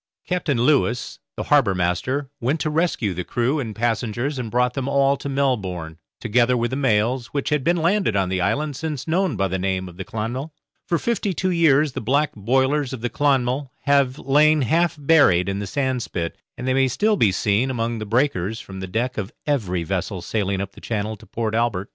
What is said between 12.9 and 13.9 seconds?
of the 'Clonmel'